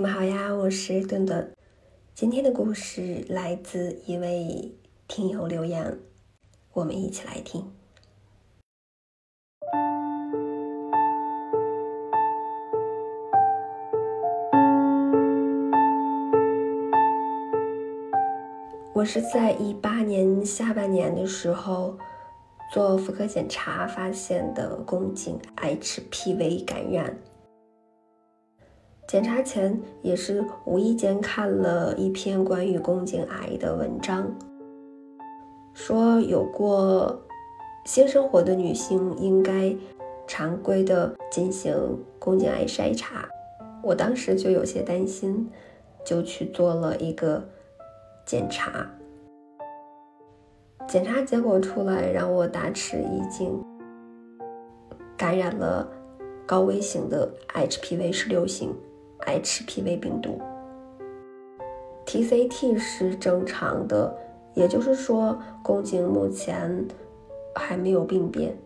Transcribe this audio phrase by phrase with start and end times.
[0.00, 1.54] 你们好呀，我是顿顿。
[2.14, 4.74] 今天的故事来自一位
[5.06, 5.98] 听友留言，
[6.72, 7.70] 我们一起来听。
[18.94, 21.98] 我是在一八年下半年的时候
[22.72, 27.18] 做妇科检查发现的宫颈 HPV 感染。
[29.10, 34.32] 检查前也是无意间看了一篇关于宫颈癌的文章，
[35.74, 37.20] 说有过
[37.84, 39.74] 性生活的女性应该
[40.28, 41.74] 常规的进行
[42.20, 43.28] 宫颈癌筛查。
[43.82, 45.50] 我当时就有些担心，
[46.04, 47.42] 就去做了一个
[48.24, 48.88] 检查。
[50.86, 53.60] 检查结果出来让我大吃一惊，
[55.16, 55.90] 感染了
[56.46, 58.72] 高危型的 HPV 十六型。
[59.26, 60.40] HPV 病毒
[62.06, 64.16] ，TCT 是正常的，
[64.54, 66.86] 也就是说宫颈目前
[67.54, 68.56] 还没有病变。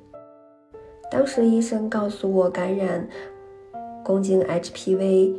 [1.10, 3.08] 当时医生告诉我，感染
[4.04, 5.34] 宫颈 HPV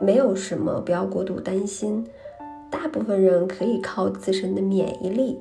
[0.00, 2.06] 没有什么，不要过度担心，
[2.70, 5.40] 大部分人可以靠自身的免疫力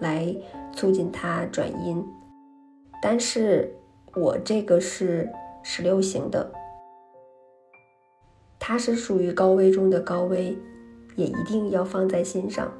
[0.00, 0.34] 来
[0.72, 2.04] 促进它转阴，
[3.02, 3.74] 但是
[4.14, 5.30] 我这个是
[5.62, 6.50] 十六型的。
[8.58, 10.56] 它是属于高危中的高危，
[11.16, 12.72] 也一定要放在心上，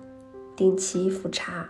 [0.56, 1.68] 定期复查。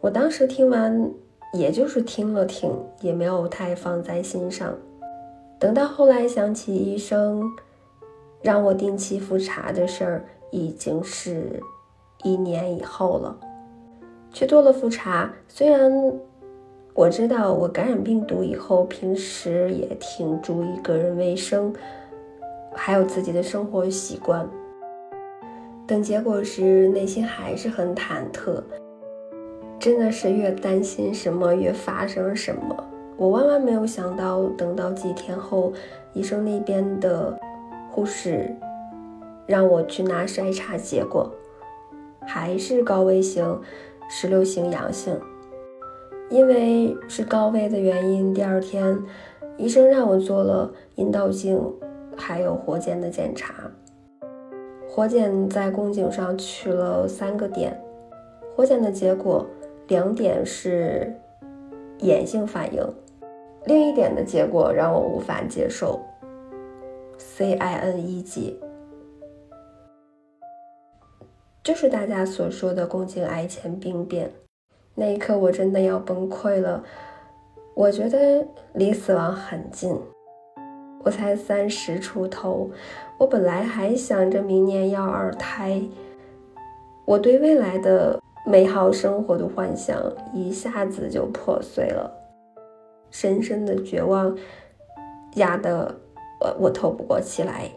[0.00, 1.10] 我当时听完，
[1.52, 4.74] 也就是听了听，也没有太放在心上。
[5.58, 7.48] 等到后来想起医生
[8.40, 11.62] 让我定期复查的事儿，已经是
[12.24, 13.38] 一年以后了。
[14.32, 15.92] 去做了复查，虽然
[16.94, 21.72] 我知道我感染病毒以后，平时也挺注意个人卫生。
[22.74, 24.48] 还有自己的生活习惯。
[25.86, 28.62] 等结果时，内心还是很忐忑，
[29.78, 32.84] 真的是越担心什么越发生什么。
[33.16, 35.72] 我万万没有想到，等到几天后，
[36.14, 37.38] 医生那边的
[37.90, 38.48] 护士
[39.46, 41.30] 让我去拿筛查结果，
[42.26, 43.60] 还是高危型
[44.08, 45.18] 十六型阳性。
[46.30, 48.98] 因为是高危的原因，第二天
[49.58, 51.60] 医生让我做了阴道镜。
[52.16, 53.70] 还有活检的检查，
[54.88, 57.80] 活检在宫颈上取了三个点，
[58.54, 59.46] 活检的结果
[59.88, 61.14] 两点是
[61.98, 62.82] 炎性反应，
[63.64, 66.00] 另一点的结果让我无法接受
[67.18, 68.60] ，CIN 一级，
[71.62, 74.30] 就是大家所说的宫颈癌前病变。
[74.94, 76.84] 那一刻我真的要崩溃了，
[77.74, 79.98] 我觉得离死亡很近。
[81.04, 82.70] 我才三十出头，
[83.18, 85.82] 我本来还想着明年要二胎，
[87.04, 90.00] 我对未来的美好生活的幻想
[90.32, 92.10] 一下子就破碎了，
[93.10, 94.36] 深深的绝望
[95.34, 95.94] 压得
[96.40, 97.70] 我我透不过气来。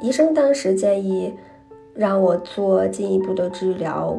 [0.00, 1.34] 医生当时建议
[1.94, 4.18] 让我做进一步的治疗，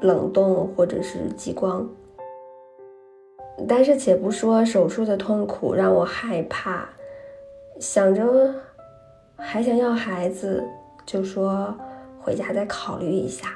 [0.00, 1.86] 冷冻或者是激光。
[3.68, 6.88] 但是，且不说手术的痛苦让我害怕，
[7.78, 8.54] 想着
[9.36, 10.62] 还想要孩子，
[11.06, 11.74] 就说
[12.20, 13.48] 回家再考虑一下。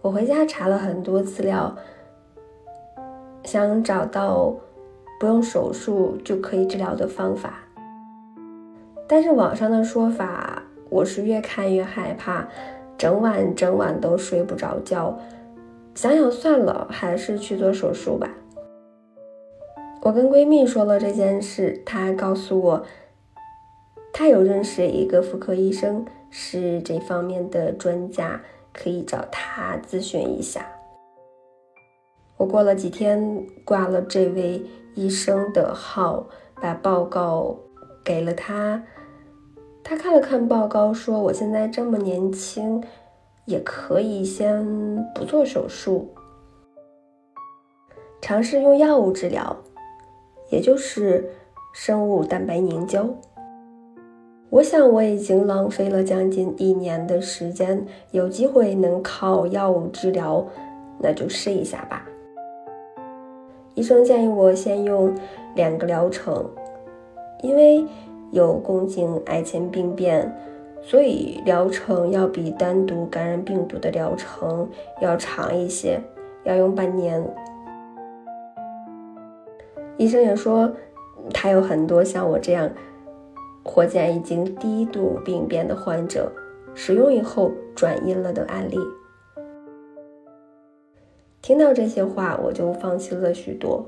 [0.00, 1.76] 我回家查了很多资料，
[3.44, 4.52] 想找到
[5.20, 7.60] 不用手术就可以治疗的方法，
[9.06, 12.48] 但是网上的说法，我是越看越害怕。
[12.96, 15.18] 整晚整晚都睡不着觉，
[15.94, 18.30] 想想算了，还是去做手术吧。
[20.02, 22.84] 我跟闺蜜说了这件事，她告诉我，
[24.12, 28.40] 她有认识一个妇科医生，是这方面的专家，
[28.72, 30.66] 可以找他咨询一下。
[32.36, 34.64] 我过了几天挂了这位
[34.94, 36.26] 医生的号，
[36.60, 37.56] 把报告
[38.04, 38.82] 给了他。
[39.84, 42.82] 他看了看报告，说：“我现在这么年轻，
[43.44, 44.64] 也可以先
[45.14, 46.08] 不做手术，
[48.20, 49.54] 尝试用药物治疗，
[50.50, 51.28] 也就是
[51.74, 53.06] 生物蛋白凝胶。
[54.48, 60.46] 我想我已经浪费了将近一年的时间，有机会能靠药物治疗，
[61.00, 62.08] 那就试一下吧。”
[63.74, 65.14] 医生建议我先用
[65.54, 66.48] 两个疗程，
[67.42, 67.84] 因为。
[68.32, 70.34] 有宫颈癌前病变，
[70.82, 74.68] 所以疗程要比单独感染病毒的疗程
[75.00, 76.00] 要长一些，
[76.44, 77.22] 要用半年。
[79.98, 80.72] 医生也说，
[81.32, 82.68] 他有很多像我这样
[83.62, 86.32] 活检已经低度病变的患者，
[86.74, 88.78] 使用以后转阴了的案例。
[91.42, 93.84] 听到这些话，我就放心了许多。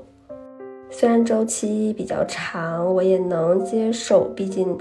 [0.97, 4.77] 虽然周期比较长，我也能接受，毕竟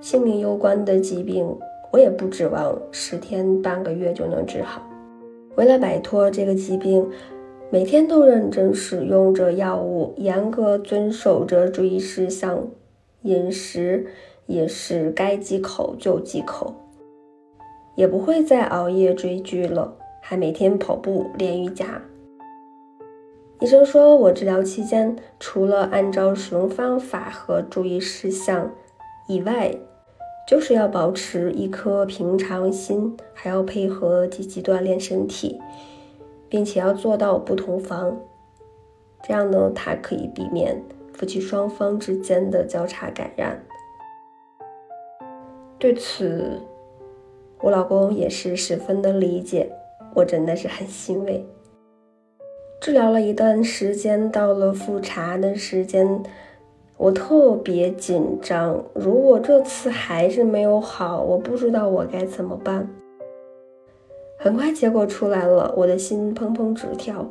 [0.00, 1.44] 性命攸关的疾病，
[1.90, 4.80] 我也不指望十天半个月就能治好。
[5.56, 7.04] 为了摆脱这个疾病，
[7.68, 12.64] 每天都认真使用着药物，严格遵守着注意事项，
[13.22, 14.06] 饮食
[14.46, 16.72] 也是该忌口就忌口，
[17.96, 22.00] 也不会再熬夜追剧了，还每天跑步练瑜伽。
[23.58, 28.70] 医生说，我治疗期间除了按照使用方法和注意事项
[29.28, 29.74] 以外，
[30.46, 35.58] 就是要保持一颗平常心，还要配合积极锻炼身体，
[36.50, 38.16] 并且要做到不同房。
[39.26, 40.80] 这样呢，它可以避免
[41.14, 43.64] 夫妻双方之间的交叉感染。
[45.78, 46.60] 对此，
[47.62, 49.72] 我老公也是十分的理解，
[50.14, 51.44] 我真的是很欣慰。
[52.86, 56.22] 治疗了一段时间，到了复查的时间，
[56.96, 58.80] 我特别紧张。
[58.94, 62.88] 如果这次还是没有好，我不知道我该怎么办。
[64.38, 67.28] 很快结果出来了，我的心砰砰直跳。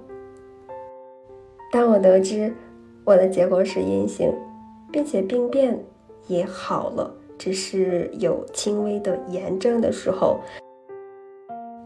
[1.72, 2.54] 当我得知
[3.06, 4.34] 我的结果是阴性，
[4.92, 5.82] 并且病变
[6.28, 10.42] 也好了，只是有轻微的炎症的时候，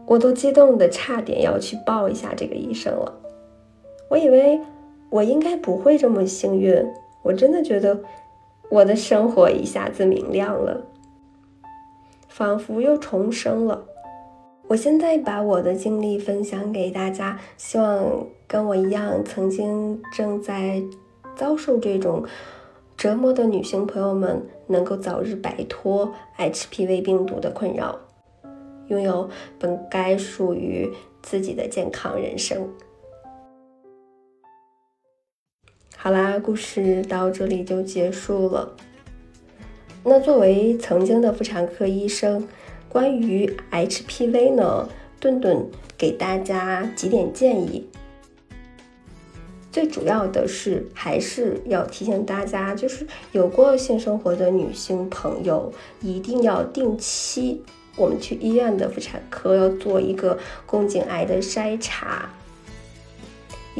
[0.06, 3.18] 我都激动的差点要去抱一下这个医生了。
[4.10, 4.60] 我以为
[5.08, 6.84] 我应该不会这么幸运，
[7.22, 8.00] 我真的觉得
[8.68, 10.84] 我的生活一下子明亮了，
[12.28, 13.86] 仿佛又重生了。
[14.66, 20.82] 我现在把我的经历分享给大家，希望跟我一样曾经正在
[21.36, 22.24] 遭受这种
[22.96, 27.96] 折磨的女性朋友们，能够早日摆脱 HPV 病毒的困扰，
[28.88, 29.30] 拥有
[29.60, 30.90] 本该属于
[31.22, 32.68] 自己的健康人生。
[36.02, 38.74] 好啦，故事到这里就结束了。
[40.02, 42.48] 那作为曾经的妇产科医生，
[42.88, 44.88] 关于 HPV 呢，
[45.20, 45.68] 顿顿
[45.98, 47.86] 给大家几点建议。
[49.70, 55.70] 最主要的是，还是要提醒大家，就是有过性生活的女性朋友，
[56.00, 57.62] 一定要定期
[57.96, 62.30] 我们去医院的妇产科要做一个宫颈癌的筛查。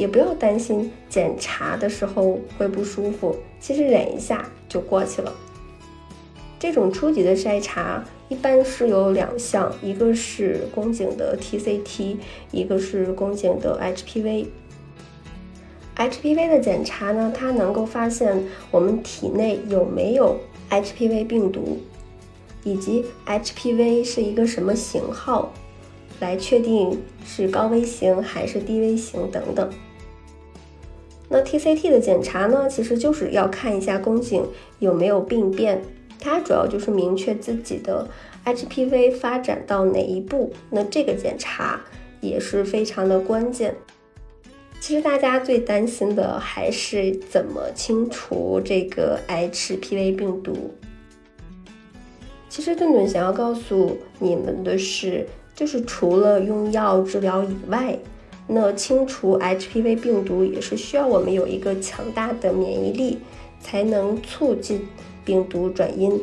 [0.01, 5.31] 也不要担心检查的时候会不舒服，其实忍一下就过去了。
[6.57, 12.17] 这种初级的筛查一般是有两项，一个是宫颈的 TCT，
[12.49, 14.47] 一个是宫颈的 HPV。
[15.95, 20.35] HPV 的检查呢，它能够发现我们体内有没有
[20.71, 21.77] HPV 病毒，
[22.63, 25.53] 以及 HPV 是一个什么型号。
[26.19, 29.67] 来确定是高危型还是低危型等等。
[31.31, 34.45] 那 TCT 的检查呢，其实就是要看一下宫颈
[34.79, 35.81] 有没有病变，
[36.19, 38.05] 它主要就是明确自己的
[38.45, 40.51] HPV 发展到哪一步。
[40.69, 41.79] 那这个检查
[42.19, 43.73] 也是非常的关键。
[44.81, 50.75] 其实大家最担心的还是怎么清除这个 HPV 病毒。
[52.49, 55.25] 其实顿顿想要告诉你们的是。
[55.53, 57.95] 就是除了用药治疗以外，
[58.53, 63.19] 那清除 HPV 病毒也是需要我们有一个强大的免疫力，
[63.61, 64.85] 才能促进
[65.23, 66.21] 病毒转阴。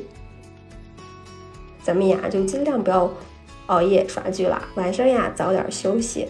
[1.83, 3.11] 咱们呀就尽量不要
[3.69, 6.29] 熬夜刷剧啦，晚上呀早点休息。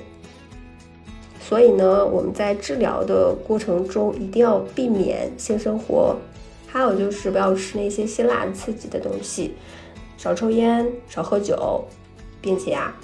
[1.40, 6.16] 所以呢，我们在治疗的过程中一定要避免性生活，
[6.68, 9.54] 还有就是不要吃那些辛辣刺激的东西，
[10.16, 11.84] 少抽烟，少喝酒。
[12.40, 12.96] 并且啊，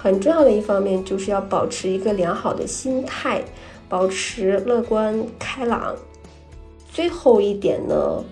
[0.00, 3.42] 很重要的一方面就是要保持一个良好的心态，
[3.88, 5.96] 保持乐观开朗。
[6.92, 8.24] 最后一点呢，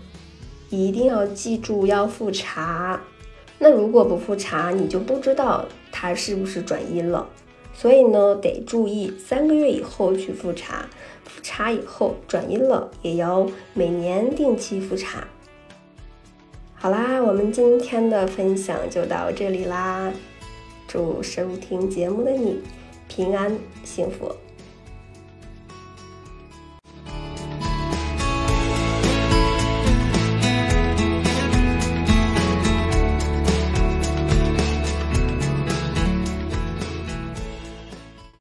[0.70, 3.00] 一定要记住要复查。
[3.58, 7.26] 那如果不复查，你就不知道它是不是转阴了。
[7.74, 10.86] 所以呢，得注意三个月以后去复查。
[11.24, 13.44] 复查以后转阴了，也要
[13.74, 15.26] 每年定期复查。
[16.74, 20.12] 好啦，我们今天的分享就到这里啦！
[20.86, 22.60] 祝收听节目的你
[23.08, 24.34] 平安幸福。